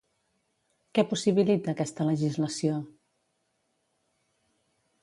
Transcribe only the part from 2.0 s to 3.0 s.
legislació?